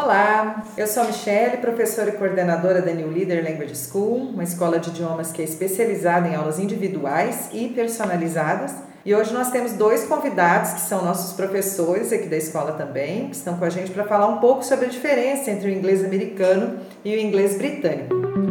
[0.00, 4.78] Olá, eu sou a Michelle, professora e coordenadora da New Leader Language School, uma escola
[4.78, 8.76] de idiomas que é especializada em aulas individuais e personalizadas.
[9.04, 13.34] E hoje nós temos dois convidados que são nossos professores aqui da escola também, que
[13.34, 16.78] estão com a gente para falar um pouco sobre a diferença entre o inglês americano
[17.04, 18.47] e o inglês britânico.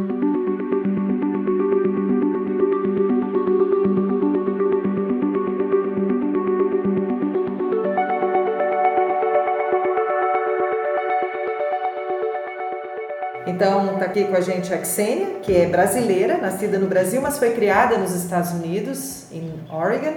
[13.48, 17.40] Então, está aqui com a gente a Xenia, que é brasileira, nascida no Brasil, mas
[17.40, 20.16] foi criada nos Estados Unidos, em Oregon.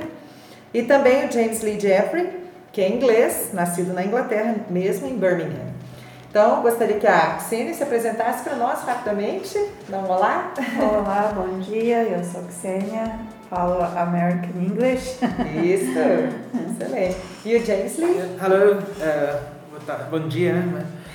[0.74, 2.28] E também o James Lee Jeffrey,
[2.72, 5.70] que é inglês, nascido na Inglaterra, mesmo em Birmingham.
[6.28, 9.56] Então, gostaria que a Xenia se apresentasse para nós rapidamente.
[9.88, 10.52] Dá um olá.
[10.78, 12.02] Olá, bom dia.
[12.02, 13.16] Eu sou Xenia,
[13.48, 15.18] falo American English.
[15.64, 15.98] Isso,
[16.82, 17.16] excelente.
[17.44, 18.38] E o James Lee?
[18.40, 20.54] Hello, uh, bom dia.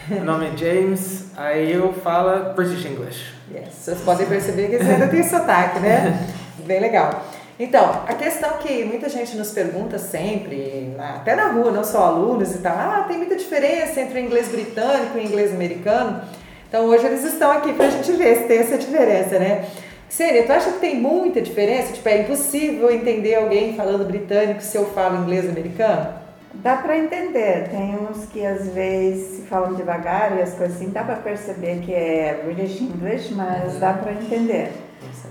[0.08, 3.34] Meu nome é James, aí eu falo British English.
[3.52, 3.74] Yes.
[3.74, 6.28] Vocês podem perceber que você ainda tem sotaque, né?
[6.64, 7.26] Bem legal.
[7.60, 12.54] Então, a questão que muita gente nos pergunta sempre, até na rua, não só alunos
[12.54, 16.22] e tal, ah, tem muita diferença entre o inglês britânico e o inglês americano.
[16.70, 19.66] Então, hoje eles estão aqui para a gente ver se tem essa diferença, né?
[20.08, 21.94] Sério, tu acha que tem muita diferença?
[21.94, 26.25] Tipo, é impossível entender alguém falando britânico se eu falo inglês americano?
[26.62, 31.04] Dá para entender, tem uns que às vezes falam devagar e as coisas assim, dá
[31.04, 33.80] para perceber que é British English, mas uhum.
[33.80, 34.72] dá para entender.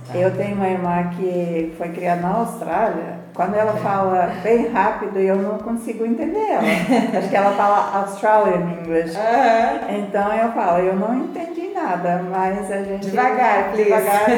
[0.06, 0.18] Tá.
[0.18, 5.36] Eu tenho uma irmã que foi criada na Austrália, quando ela fala bem rápido eu
[5.36, 6.62] não consigo entender ela.
[7.18, 9.16] Acho que ela fala Australian English.
[9.16, 9.98] Uhum.
[9.98, 13.10] Então eu falo, eu não entendi nada, mas a gente.
[13.10, 13.84] Devagar, please.
[13.84, 14.28] Devagar.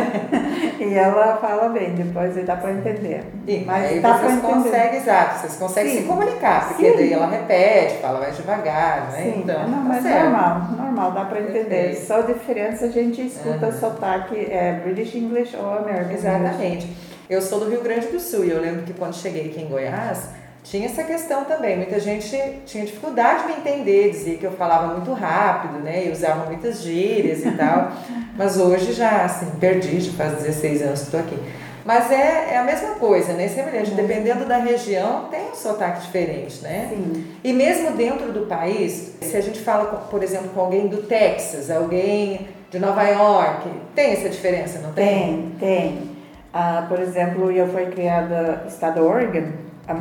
[0.81, 3.25] e ela fala bem, depois dá para entender.
[3.47, 5.99] Sim, mas aí vocês conseguem, exato, vocês conseguem Sim.
[5.99, 6.97] se comunicar, porque Sim.
[6.97, 9.23] daí ela repete, fala mais devagar, né?
[9.23, 10.23] Sim, então, não, tá mas certo.
[10.23, 11.69] normal, normal, dá para entender.
[11.69, 12.07] Perfeito.
[12.07, 13.73] Só a diferença a gente escuta uhum.
[13.73, 16.87] sotaque é British English ou American Exatamente.
[16.87, 17.07] English.
[17.29, 19.69] Eu sou do Rio Grande do Sul e eu lembro que quando cheguei aqui em
[19.69, 20.29] Goiás,
[20.63, 21.77] tinha essa questão também.
[21.77, 26.07] Muita gente tinha dificuldade de me entender, dizia que eu falava muito rápido, né?
[26.07, 27.93] E usava muitas gírias e tal.
[28.37, 31.39] Mas hoje já, assim, perdi, já faz 16 anos que estou aqui.
[31.85, 33.47] Mas é, é a mesma coisa, né?
[33.47, 33.97] Semelhante, uhum.
[33.97, 36.89] dependendo da região, tem um sotaque diferente, né?
[36.91, 37.27] Sim.
[37.45, 41.71] E mesmo dentro do país, se a gente fala, por exemplo, com alguém do Texas,
[41.71, 45.55] alguém de Nova York, tem essa diferença, não tem?
[45.59, 46.17] Tem, tem.
[46.55, 49.49] Uh, por exemplo, eu fui criada no estado Oregon,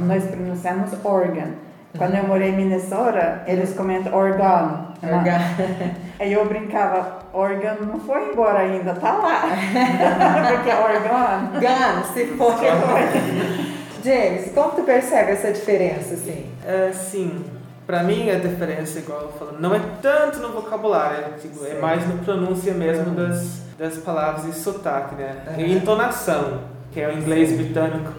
[0.05, 1.51] nós pronunciamos Oregon.
[1.97, 4.87] Quando eu morei em Minnesota, eles comentam Oregon.
[5.01, 5.39] Oregon.
[6.19, 9.43] Aí eu brincava, Oregon não foi embora ainda, tá lá.
[10.49, 11.59] Porque é Oregon.
[11.59, 12.55] Gun, se for.
[14.03, 16.45] James, como tu percebe essa diferença, assim?
[16.65, 17.43] É, sim,
[17.85, 21.79] para mim a diferença, igual eu falo, não é tanto no vocabulário, é, tipo, é
[21.79, 25.43] mais na pronúncia mesmo das, das palavras e sotaque, né?
[25.49, 25.59] Uhum.
[25.59, 28.11] E entonação, que é o inglês britânico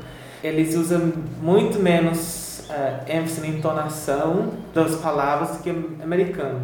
[0.43, 6.60] eles usam muito menos uh, ênfase na entonação das palavras do que o americano.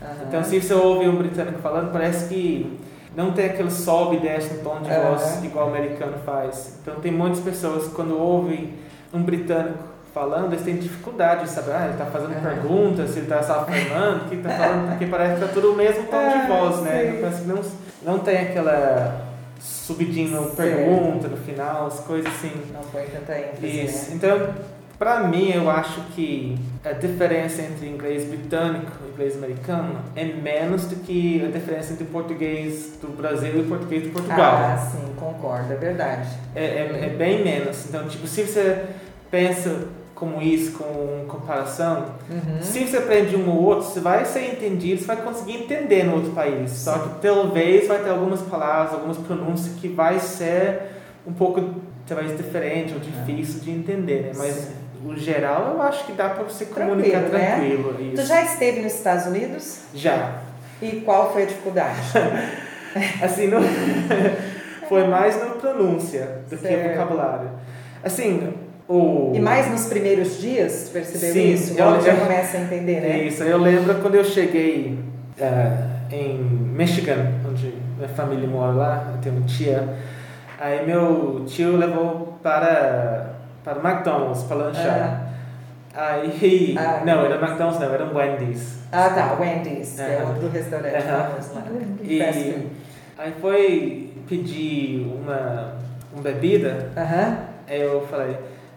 [0.00, 0.08] Uhum.
[0.28, 2.78] Então, se você ouve um britânico falando, parece que
[3.16, 5.44] não tem aquele sobe e desce no tom de voz uhum.
[5.44, 6.78] igual o americano faz.
[6.82, 8.74] Então, tem muitas pessoas quando ouvem
[9.12, 12.40] um britânico falando, eles têm dificuldade de saber, ah, ele está fazendo uhum.
[12.40, 15.72] perguntas, se ele está só falando, o que está falando, porque parece que está tudo
[15.72, 17.18] o mesmo tom de voz, né?
[17.20, 17.62] Parece que não,
[18.02, 19.26] não tem aquela
[19.60, 22.50] subidinho pergunta no final, as coisas assim.
[22.72, 24.10] Não foi tanta ênfase, Isso.
[24.10, 24.16] Né?
[24.16, 24.54] Então,
[24.98, 30.86] para mim, eu acho que a diferença entre inglês britânico e inglês americano é menos
[30.86, 34.56] do que a diferença entre o português do Brasil e o português de Portugal.
[34.56, 36.30] Ah, sim, concordo, é verdade.
[36.54, 37.84] É, é, é bem menos.
[37.86, 38.86] Então, tipo, se você
[39.30, 42.62] pensa como isso, com comparação, uhum.
[42.62, 46.14] se você aprende um ou outro, você vai ser entendido, você vai conseguir entender no
[46.14, 46.70] outro país.
[46.70, 50.80] Só que talvez vai ter algumas palavras, algumas pronúncias que vai ser
[51.26, 51.62] um pouco
[52.08, 53.64] talvez diferente ou difícil é.
[53.64, 54.32] de entender, né?
[54.36, 54.72] Mas Sim.
[55.04, 57.92] o geral eu acho que dá para você comunicar tranquilo.
[57.92, 58.12] tranquilo né?
[58.16, 59.80] Tu já esteve nos Estados Unidos?
[59.94, 60.40] Já.
[60.80, 62.00] E qual foi a dificuldade?
[63.22, 63.60] assim, não...
[64.88, 66.66] foi mais na pronúncia do certo.
[66.66, 67.50] que no vocabulário.
[68.02, 68.54] Assim,
[68.88, 69.32] o...
[69.34, 71.74] E mais nos primeiros dias, percebeu Sim, isso?
[71.74, 73.18] Quando já começa a entender, né?
[73.24, 74.98] Isso, eu lembro quando eu cheguei
[75.40, 79.88] uh, em Michigan, onde minha família mora lá, eu tenho uma tia,
[80.60, 83.32] aí meu tio levou para,
[83.64, 85.22] para McDonald's para lanchar.
[85.22, 85.26] Ah.
[85.98, 88.80] Aí, ah, não, era McDonald's não, era um Wendy's.
[88.92, 91.64] Ah tá, Wendy's, é outro restaurante famoso lá.
[92.02, 95.72] E aí foi pedir uma,
[96.12, 97.36] uma bebida, uh -huh.
[97.66, 98.36] aí eu falei,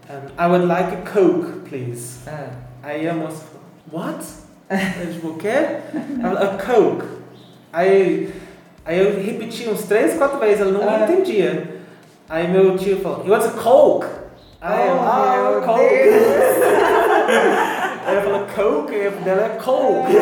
[0.10, 2.20] um, I would like a Coke, please.
[2.28, 2.48] Ah.
[2.84, 3.44] Aí a moça
[3.92, 4.24] falou, what?
[5.02, 5.78] Eu, tipo, o quê?
[6.24, 7.06] A Coke.
[7.74, 8.34] Aí,
[8.86, 11.02] aí eu repeti uns três, quatro vezes, ela não Ah.
[11.04, 11.76] entendia.
[12.28, 14.08] Aí meu tio falou, you want a Coke?
[14.62, 15.82] Aí eu, Oh, ah, meu Coke.
[18.06, 20.14] Aí eu falei, Coke, e a dela é Coke.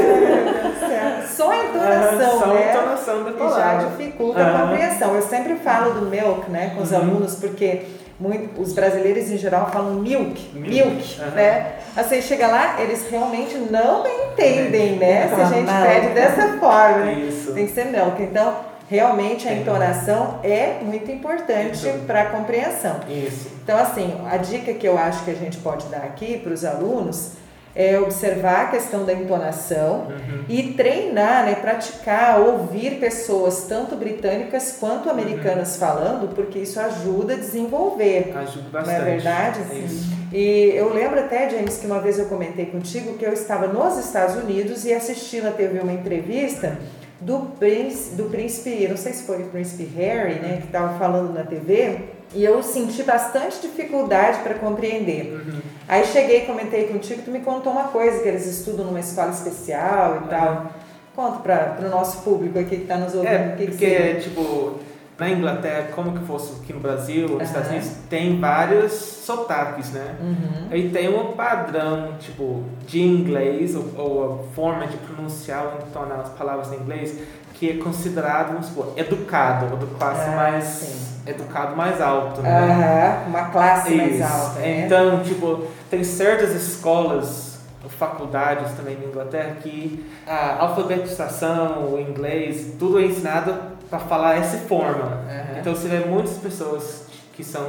[1.28, 2.72] Só a entonação, Só a né?
[2.74, 3.88] entonação da E já palavra.
[3.89, 4.68] dificulta a Aham.
[4.69, 5.16] compreensão.
[5.16, 6.98] Eu sempre falo do milk, né, com os Uhum.
[6.98, 7.84] alunos, porque
[8.19, 11.73] muito, os brasileiros em geral falam milk, milk, Milk, né?
[11.95, 15.27] Assim, chega lá, eles realmente não entendem, né?
[15.27, 17.11] Se a gente pede dessa forma?
[17.11, 17.53] Isso.
[17.53, 18.21] Tem que ser milk.
[18.21, 18.55] Então,
[18.89, 22.99] realmente a entonação é muito importante para a compreensão.
[23.09, 23.49] Isso.
[23.63, 26.63] Então, assim, a dica que eu acho que a gente pode dar aqui para os
[26.65, 27.33] alunos
[27.79, 30.44] é observar a questão da entonação Uhum.
[30.50, 37.38] e treinar, né, praticar, ouvir pessoas tanto britânicas quanto americanas falando, porque isso ajuda a
[37.38, 38.33] desenvolver.
[38.35, 38.95] Ajuda Não bastante.
[39.00, 39.59] é verdade?
[39.71, 40.18] É isso.
[40.33, 43.97] E eu lembro até, James, que uma vez eu comentei contigo que eu estava nos
[44.03, 46.77] Estados Unidos e assisti na TV uma entrevista
[47.21, 51.31] do príncipe, do príncipe, não sei se foi o príncipe Harry, né, que estava falando
[51.33, 52.00] na TV,
[52.33, 55.33] e eu senti bastante dificuldade para compreender.
[55.33, 55.62] Uhum.
[55.88, 60.24] Aí cheguei, comentei contigo, tu me contou uma coisa, que eles estudam numa escola especial
[60.25, 60.71] e tal.
[61.15, 63.31] Conta para o nosso público aqui que está nos ouvindo.
[63.31, 64.19] É, que que porque, seria.
[64.19, 64.79] tipo,
[65.18, 67.77] na Inglaterra, como que fosse aqui no Brasil, nos Estados Aham.
[67.77, 70.15] Unidos, tem vários sotaques, né?
[70.21, 70.68] Uhum.
[70.69, 76.19] Aí tem um padrão, tipo, de inglês, ou, ou a forma de pronunciar ou entonar
[76.19, 77.18] as palavras em inglês,
[77.59, 80.63] que é considerado, vamos supor, educado, ou do classe Ah, mais...
[80.63, 81.07] sim.
[81.25, 83.19] educado mais alto, né?
[83.24, 84.24] Aham, uma classe mais Isso.
[84.24, 84.86] alta, né?
[84.86, 87.59] Então, tipo, tem certas escolas,
[88.00, 93.56] faculdades também na Inglaterra, que a alfabetização, o inglês, tudo é ensinado
[93.89, 95.06] para falar essa forma.
[95.27, 95.60] Aham.
[95.60, 97.65] Então, você vê muitas pessoas que são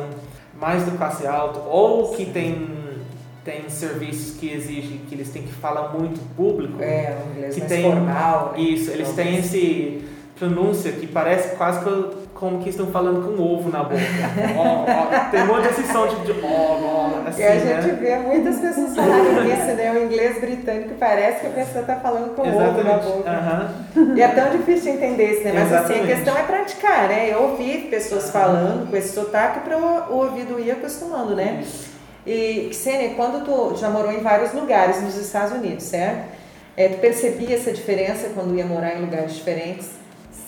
[0.60, 2.68] mais do classe alta ou que tem,
[3.48, 6.82] tem serviços que exigem que eles têm que falar muito público.
[6.82, 8.52] É, um inglês que mais tem- formal.
[8.54, 8.60] né?
[8.60, 10.04] Isso, eles têm esse
[10.38, 13.96] pronúncia que parece quase que como que estão falando com ovo na boca.
[14.56, 17.82] Ó, ó, tem muito esse som tipo de ó, ó, assim, E a né?
[17.82, 19.92] gente vê muitas pessoas falarem isso, né?
[19.92, 23.06] O inglês britânico parece que a pessoa está falando com ovo na Exatamente.
[23.06, 24.14] boca.
[24.14, 25.52] E é tão difícil de entender isso, né?
[25.54, 26.06] Mas assim, a Exatamente.
[26.14, 27.32] questão é praticar, né?
[27.32, 31.64] Eu ouvi pessoas falando com esse sotaque para o, o ouvido ir acostumando, né?
[32.30, 36.28] E, Ksenia, quando tu já morou em vários lugares nos Estados Unidos, certo?
[36.76, 39.88] É, tu percebia essa diferença quando ia morar em lugares diferentes?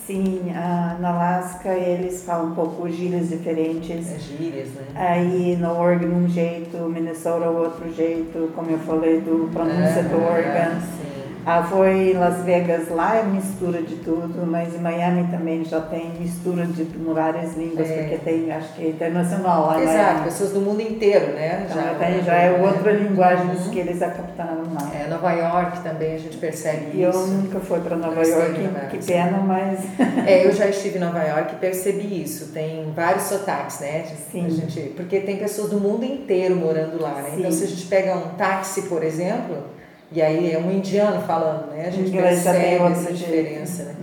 [0.05, 4.13] Sim, ah, na Alaska eles falam um pouco gírias diferentes.
[4.13, 4.83] As gírias, né?
[4.93, 10.31] Aí no Oregon um jeito, Minnesota outro jeito, como eu falei do pronúncia do Ah,
[10.33, 10.81] Oregon.
[10.81, 11.20] Sim.
[11.43, 15.81] Ah, foi em Las Vegas, lá é mistura de tudo, mas em Miami também já
[15.81, 17.97] tem mistura de várias línguas, É.
[18.03, 20.23] porque tem, acho que é internacional lá em Exato, Miami.
[20.25, 21.65] pessoas do mundo inteiro, né?
[21.67, 23.69] Então já, tem, já é outra linguagem Uhum.
[23.71, 24.91] que eles captaram lá.
[24.93, 27.27] É, Nova York também a gente percebe E eu isso.
[27.27, 28.59] nunca fui para Nova Não York,
[28.91, 29.11] que sim.
[29.13, 29.79] pena, mas
[30.27, 32.51] É, eu já estive em Nova York e percebi isso.
[32.53, 34.05] Tem vários sotaques, né?
[34.31, 34.45] Sim.
[34.45, 37.31] A gente, porque tem pessoas do mundo inteiro morando lá, né?
[37.37, 37.57] Então, Sim.
[37.57, 39.57] se a gente pega um táxi, por exemplo,
[40.11, 41.85] e aí é um indiano falando, né?
[41.87, 43.13] A gente inglês percebe essa jeito.
[43.13, 43.95] diferença, né?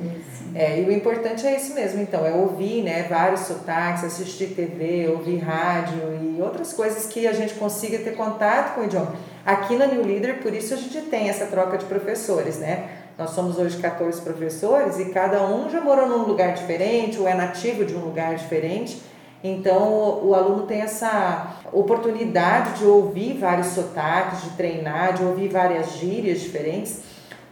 [0.54, 5.06] É, e o importante é isso mesmo, então, é ouvir né, vários sotaques, assistir TV,
[5.08, 9.14] ouvir rádio e outras coisas que a gente consiga ter contato com o idioma.
[9.44, 12.88] Aqui na New Leader, por isso a gente tem essa troca de professores, né?
[13.16, 17.34] Nós somos hoje 14 professores e cada um já morou num lugar diferente ou é
[17.34, 19.00] nativo de um lugar diferente.
[19.42, 25.48] Então o, o aluno tem essa oportunidade de ouvir vários sotaques, de treinar, de ouvir
[25.48, 27.00] várias gírias diferentes.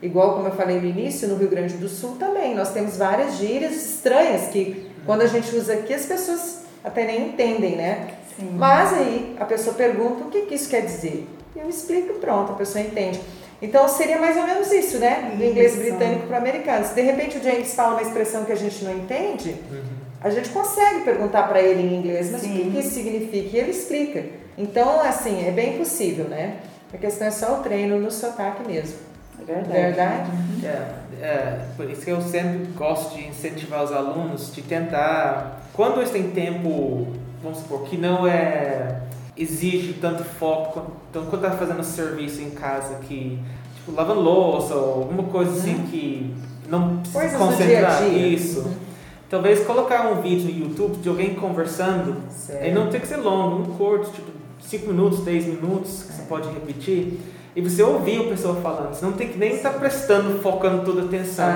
[0.03, 3.37] Igual como eu falei no início, no Rio Grande do Sul também, nós temos várias
[3.37, 8.09] gírias estranhas que quando a gente usa aqui as pessoas até nem entendem, né?
[8.37, 8.51] Sim.
[8.53, 11.27] Mas aí a pessoa pergunta o que, que isso quer dizer.
[11.55, 13.19] Eu explico e pronto, a pessoa entende.
[13.63, 15.33] Então seria mais ou menos isso, né?
[15.35, 15.81] Do inglês Isso.
[15.81, 16.85] britânico para o americano.
[16.85, 19.96] Se de repente o James fala uma expressão que a gente não entende, Uhum.
[20.27, 22.79] A gente consegue perguntar para ele em inglês, mas o que, Sim.
[22.79, 23.57] isso significa?
[23.57, 24.25] E ele explica.
[24.57, 26.59] Então, assim, é bem possível, né?
[26.93, 28.99] A questão é só o treino no sotaque mesmo.
[29.41, 29.73] É verdade.
[29.73, 30.31] Verdade?
[30.65, 35.99] É, é, por isso que eu sempre gosto de incentivar os alunos de tentar, quando
[35.99, 37.09] eles têm tempo,
[37.43, 39.03] vamos supor, que não é
[39.37, 43.39] exige tanto foco, então quando tá fazendo serviço em casa que
[43.77, 46.35] tipo lavando louça ou alguma coisa assim que
[46.69, 48.29] não precisa Coisas concentrar dia dia.
[48.29, 48.61] isso.
[48.61, 48.86] Uhum.
[49.29, 52.63] Talvez colocar um vídeo no YouTube de alguém conversando Certo.
[52.63, 54.31] Ele não tem que ser longo, um curto, tipo
[54.61, 57.19] 5 minutos, 10 minutos, que você pode repetir.
[57.57, 58.93] E você ouvir a pessoa falando.
[58.95, 61.47] Você não tem que nem estar prestando, focando toda a atenção.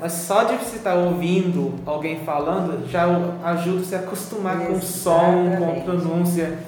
[0.00, 4.72] Mas só de você estar ouvindo alguém falando já o- ajuda você a acostumar com
[4.72, 5.84] o som, com a Exatamente.
[5.84, 6.58] pronúncia.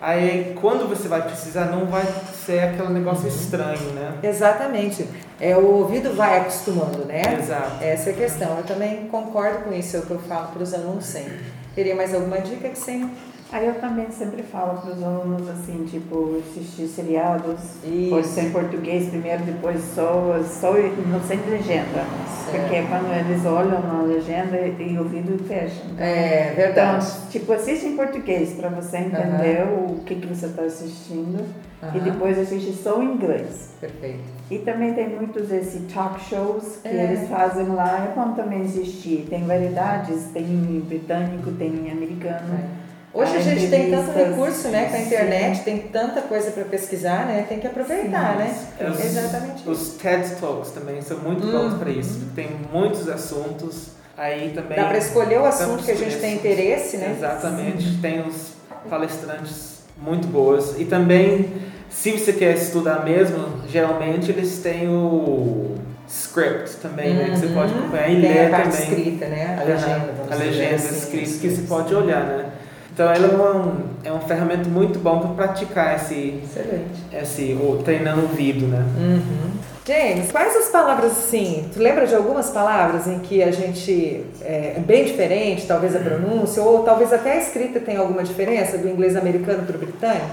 [0.00, 2.06] Aí quando você vai precisar, não vai
[2.46, 3.36] ser aquele negócio uhum.
[3.36, 4.14] estranho, né?
[4.22, 5.06] Exatamente.
[5.38, 7.22] É, o ouvido vai acostumando, né?
[7.38, 7.84] Exato.
[7.84, 8.56] Essa é a questão.
[8.56, 11.40] Eu também concordo com isso, é o que eu falo para os alunos sempre.
[11.74, 13.10] Teria mais alguma dica que sim?
[13.52, 18.10] Aí eu também sempre falo para os alunos assim, tipo, assistir seriados, Isso.
[18.10, 20.72] pode ser em português primeiro, depois só, só
[21.08, 22.04] não sem legenda.
[22.44, 22.60] Certo.
[22.60, 25.82] Porque quando eles olham na legenda e o ouvido fecha.
[25.84, 27.06] Então, é verdade.
[27.06, 29.96] Então, tipo, assiste em português para você entender uhum.
[29.96, 31.40] o que, que você está assistindo
[31.82, 31.96] uhum.
[31.96, 33.74] e depois assiste só em inglês.
[33.80, 34.40] Perfeito.
[34.48, 37.04] E também tem muitos esses talk shows que é.
[37.04, 39.26] eles fazem lá, é bom também assistir.
[39.28, 40.44] Tem variedades, tem
[40.86, 42.54] britânico, tem americano.
[42.54, 42.79] É.
[43.12, 45.64] Hoje a, a gente tem tanto recurso, né, com a internet, sim.
[45.64, 48.38] tem tanta coisa para pesquisar, né, tem que aproveitar, sim.
[48.38, 48.88] né?
[48.88, 49.68] Os, Exatamente.
[49.68, 51.50] Os TED Talks também são muito hum.
[51.50, 54.76] bons para isso, tem muitos assuntos, aí também...
[54.76, 57.16] Dá para escolher o assunto que a gente tem interesse, né?
[57.18, 57.98] Exatamente, sim.
[58.00, 58.52] tem os
[58.88, 61.52] palestrantes muito boas e também,
[61.90, 65.74] se você quer estudar mesmo, geralmente eles têm o
[66.08, 67.16] script também, uhum.
[67.16, 67.24] né?
[67.30, 67.78] Que você pode uhum.
[67.80, 68.88] acompanhar e Tem ler a parte também.
[68.88, 69.58] escrita, né?
[69.60, 70.14] A legenda.
[70.30, 72.50] A legenda assim, escrita que você pode olhar, né?
[72.92, 77.00] Então ela é uma, é uma ferramenta muito bom para praticar esse, Excelente.
[77.12, 78.84] esse o, treinando o ouvido, né?
[78.98, 79.50] Uhum.
[79.86, 81.68] James, quais as palavras assim?
[81.72, 85.98] Tu lembra de algumas palavras em que a gente é, é bem diferente, talvez a
[85.98, 90.26] pronúncia, ou talvez até a escrita tem alguma diferença do inglês americano para o britânico?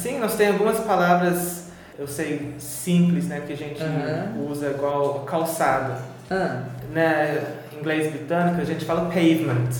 [0.00, 1.64] Sim, nós temos algumas palavras,
[1.98, 4.50] eu sei, simples, né, que a gente uhum.
[4.50, 5.98] usa igual calçada.
[6.30, 6.62] Uhum.
[6.92, 9.70] Né, em inglês britânico a gente fala pavement.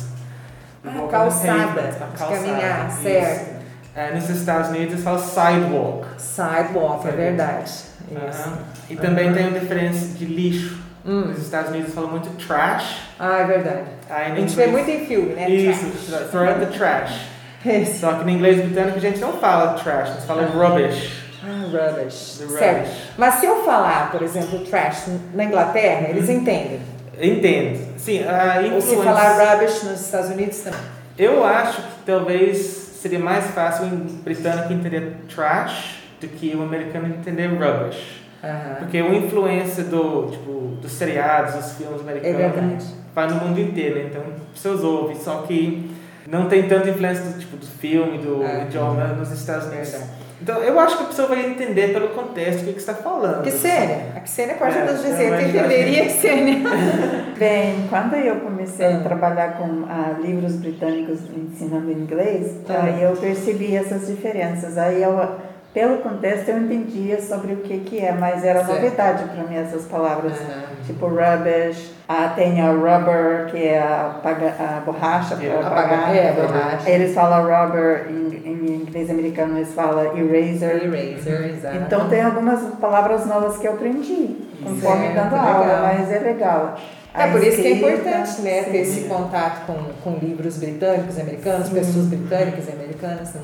[0.85, 1.83] Ah, calçada,
[2.19, 3.03] calçada, caminhar, isso.
[3.03, 3.63] certo.
[3.95, 6.07] É, nos Estados Unidos eles falam sidewalk.
[6.19, 7.73] Sidewalk, é verdade.
[8.11, 8.53] Uhum.
[8.91, 9.35] E também uhum.
[9.35, 10.83] tem uma diferença de lixo.
[11.05, 11.27] Hum.
[11.27, 13.01] Nos Estados Unidos falam muito trash.
[13.19, 13.83] Ah, é verdade.
[14.09, 15.49] Aí, a gente vê muito em filme, né?
[15.51, 16.31] Isso, trash.
[16.31, 17.27] throw out the trash.
[17.65, 17.99] Esse.
[17.99, 21.23] Só que no inglês britânico a gente não fala trash, a gente fala rubbish.
[21.45, 22.39] Ah, rubbish.
[22.39, 22.77] The certo.
[22.79, 23.11] Rubbish.
[23.19, 26.37] Mas se eu falar, por exemplo, trash na Inglaterra, eles uhum.
[26.37, 26.81] entendem.
[27.21, 27.92] Entendo.
[28.03, 28.75] Sim, a influência...
[28.75, 30.81] Ou se falar rubbish nos Estados Unidos também.
[31.17, 32.57] Eu acho que talvez
[33.01, 38.23] seria mais fácil um britânico entender trash do que o um americano entender rubbish.
[38.43, 38.75] Uhum.
[38.81, 43.97] Porque a influência do, tipo, dos seriados, dos filmes americanos, é vai no mundo inteiro,
[43.97, 44.07] né?
[44.11, 45.89] então pessoas ouvem, só que
[46.27, 48.63] não tem tanta influência do, tipo, do filme, do é.
[48.63, 49.95] idioma nos Estados Unidos.
[50.41, 52.95] Então, eu acho que a pessoa vai entender pelo contexto o que, que você está
[52.95, 53.45] falando.
[53.45, 54.07] Ksênia.
[54.17, 56.57] A Ksênia pode é, nos dizer, é, entenderia, Ksênia?
[57.43, 58.99] Bem, quando eu comecei ah.
[58.99, 62.85] a trabalhar com ah, livros britânicos ensinando inglês, ah.
[62.85, 64.79] aí eu percebi essas diferenças.
[64.79, 65.29] Aí eu
[65.75, 68.81] pelo contexto eu entendia sobre o que que é, mas era certo.
[68.81, 70.85] novidade para mim essas palavras, uhum.
[70.87, 76.15] tipo rubbish, ah, tem a rubber, que é a, a borracha para apagar.
[76.15, 76.89] É, borracha.
[76.89, 80.85] Eles falam rubber, em, em inglês americano eles falam eraser.
[80.85, 81.77] Eraser, exato.
[81.77, 86.77] Então tem algumas palavras novas que eu aprendi, conforme certo, dando aula, mas é legal.
[87.15, 91.69] É por isso que é importante, né, ter esse contato com, com livros britânicos, americanos,
[91.69, 91.75] sim.
[91.75, 93.35] pessoas britânicas e americanas.
[93.35, 93.43] Né?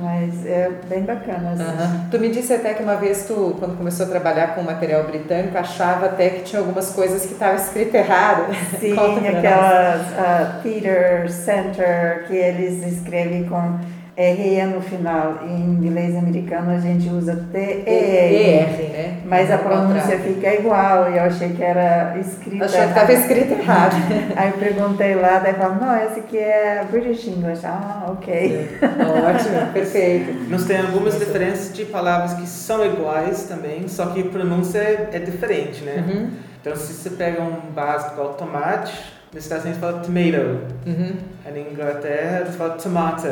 [0.00, 1.52] Mas é bem bacana.
[1.52, 1.62] Assim.
[1.62, 2.10] Uhum.
[2.10, 5.56] Tu me disse até que uma vez tu, quando começou a trabalhar com material britânico,
[5.58, 8.54] achava até que tinha algumas coisas que estavam escritas errado.
[8.80, 13.78] Sim, aquelas uh, theater center que eles escrevem com
[14.16, 15.40] RE no final.
[15.46, 19.20] Em inglês americano a gente usa T-E-R, né?
[19.24, 23.52] Mas a pronúncia fica igual e eu achei que era escrita Achei que estava escrito
[23.52, 23.96] errado.
[24.36, 27.64] Aí eu perguntei lá, daí falaram, não, esse aqui é British English.
[27.64, 28.78] Ah, ok.
[28.82, 30.50] Ótimo, perfeito.
[30.50, 35.18] Nós temos algumas diferenças de palavras que são iguais também, só que a pronúncia é
[35.18, 36.04] diferente, né?
[36.06, 36.30] Uhum.
[36.60, 38.92] Então se você pega um básico igual tomate,
[39.32, 40.60] nos Estados Unidos fala tomato.
[40.86, 41.16] Uhum.
[41.44, 43.26] Na Inglaterra eles falam tomato.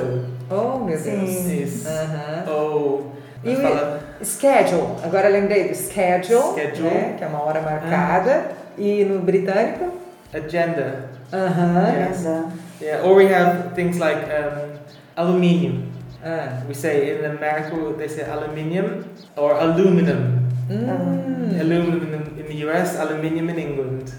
[0.50, 1.02] Oh, meu Deus.
[1.02, 1.62] Sim.
[1.62, 1.88] Isso.
[1.88, 2.52] Uhum.
[2.52, 3.12] Ou...
[3.42, 4.00] E fala...
[4.23, 4.97] schedule.
[5.02, 6.90] Agora lembrei do schedule, schedule.
[6.90, 8.50] Né, que é uma hora marcada.
[8.76, 8.85] Uhum.
[8.85, 9.92] E no britânico?
[10.33, 11.11] Agenda.
[11.33, 12.09] Uh-huh.
[12.09, 12.25] Yes.
[12.80, 13.07] Yeah.
[13.07, 14.78] Or we have things like um,
[15.16, 15.90] aluminium.
[16.25, 16.66] Uh.
[16.69, 19.04] We say in America they say aluminium
[19.37, 20.49] or aluminum.
[20.69, 21.61] Mm.
[21.61, 24.12] Aluminum in the US, aluminium in England.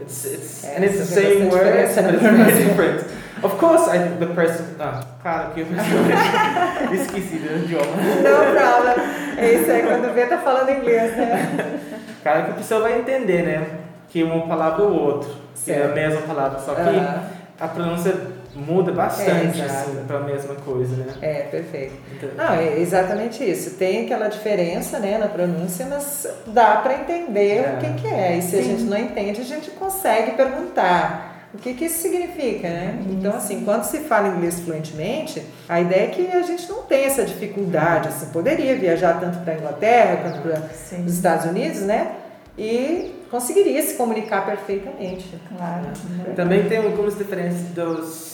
[0.00, 3.04] It's, it's, é, and it's the same word, but it's very different.
[3.42, 4.64] Of course, I, the person.
[4.80, 5.66] Ah, claro que eu
[6.92, 7.86] esqueci do idioma.
[7.86, 9.06] No problem.
[9.36, 11.80] É isso aí, quando vê, tá falando inglês, né?
[12.22, 13.66] Claro que a pessoa vai entender, né?
[14.08, 15.30] Que uma palavra ou outra.
[15.64, 18.14] Que é a mesma palavra, só que a pronúncia
[18.54, 21.12] muda bastante é, assim, para a mesma coisa, né?
[21.20, 21.94] É, perfeito.
[22.12, 23.76] Então, Não, é exatamente isso.
[23.76, 27.74] Tem aquela diferença né, na pronúncia, mas dá para entender é.
[27.74, 28.36] o que, que é.
[28.36, 28.58] E se Sim.
[28.58, 31.27] a gente não entende, a gente consegue perguntar.
[31.54, 33.02] O que, que isso significa, né?
[33.10, 37.04] Então, assim, quando se fala inglês fluentemente, a ideia é que a gente não tem
[37.04, 42.12] essa dificuldade, assim, poderia viajar tanto para a Inglaterra quanto para os Estados Unidos, né?
[42.56, 45.38] E conseguiria se comunicar perfeitamente.
[45.56, 45.86] Claro.
[46.36, 48.28] Também tem algumas diferenças dos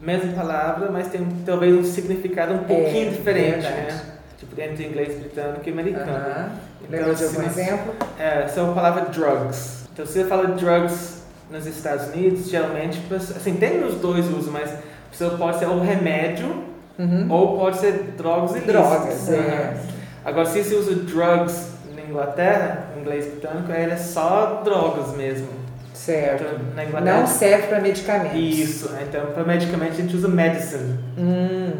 [0.00, 3.76] mesma palavra, mas tem talvez um significado um pouquinho É, diferente, verdade.
[3.92, 4.00] né?
[4.38, 6.10] Tipo, dentro do inglês britânico e americano.
[6.12, 6.50] Aham.
[6.82, 7.94] Então, Lembra de algum exemplo?
[8.18, 9.84] É, são a palavra drugs.
[9.92, 14.70] Então, se você fala drugs nos Estados Unidos, geralmente, assim, tem nos dois usos, mas
[14.70, 14.76] a
[15.10, 17.26] pessoa pode ser ou remédio Uhum.
[17.30, 18.72] ou pode ser drogas ilícitas.
[18.74, 19.74] Drogas, é.
[20.22, 25.48] Agora, se você usa drugs na Inglaterra, em inglês britânico, ele é só drogas mesmo.
[25.94, 26.44] Certo.
[26.76, 27.00] Então.
[27.00, 28.38] Não serve para medicamentos.
[28.38, 30.98] Isso, então para medicamente a gente usa medicine.
[31.18, 31.72] Hum,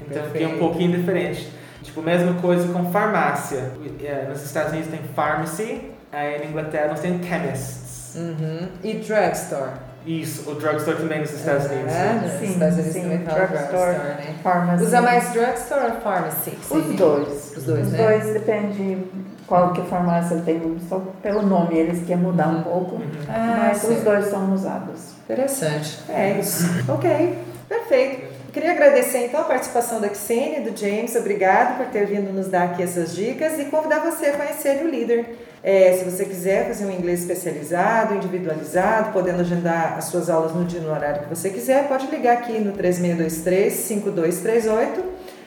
[0.00, 0.54] Então aqui é Perfeito.
[0.54, 1.52] um pouquinho diferente.
[1.82, 3.72] Tipo, mesma coisa com farmácia.
[4.02, 7.87] É, Nos Estados Unidos tem pharmacy, aí na Inglaterra nós temos chemists.
[8.16, 8.68] Uhum.
[8.82, 9.72] E drugstore?
[10.06, 11.92] Isso, o drugstore também nos Estados Unidos.
[11.92, 12.36] É, né?
[12.38, 13.98] Sim, Estados Unidos sim, também fala drugstore.
[13.98, 14.34] né?
[14.42, 14.84] Pharmacy.
[14.84, 16.58] Usa mais drugstore ou pharmacy?
[16.70, 17.52] Os dois.
[17.56, 17.98] Os dois, Os né?
[18.06, 19.04] dois depende
[19.46, 23.02] qual que farmácia tem, só pelo nome eles querem mudar um pouco, Uhum.
[23.28, 25.12] Ah, mas os dois são usados.
[25.24, 25.98] Interessante.
[26.08, 26.64] É isso.
[26.88, 27.38] ok,
[27.68, 28.27] perfeito.
[28.52, 31.14] Queria agradecer então a participação da Xene e do James.
[31.14, 34.88] Obrigado por ter vindo nos dar aqui essas dicas e convidar você a conhecer o
[34.88, 35.38] líder.
[35.62, 40.64] É, se você quiser fazer um inglês especializado, individualizado, podendo agendar as suas aulas no
[40.64, 45.02] dia e no horário que você quiser, pode ligar aqui no 3623-5238,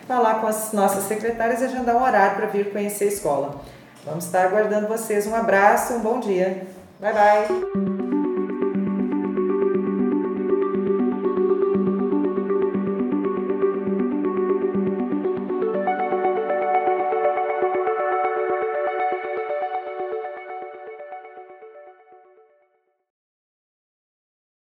[0.07, 3.61] falar com as nossas secretárias e agendar um horário para vir conhecer a escola.
[4.05, 5.25] Vamos estar aguardando vocês.
[5.25, 6.67] Um abraço, um bom dia.
[6.99, 7.47] Bye, bye.